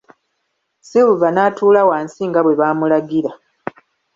Silver 0.89 1.31
n'atuula 1.33 1.81
wansi 1.89 2.21
nga 2.29 2.39
bwe 2.43 2.57
baamulagira. 2.59 3.31